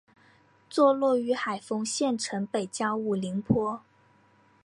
[0.67, 3.43] 坐落于海丰县城北郊五坡岭。